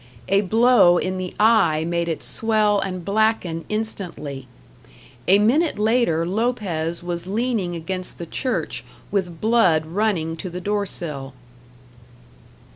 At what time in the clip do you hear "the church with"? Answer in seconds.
8.17-9.39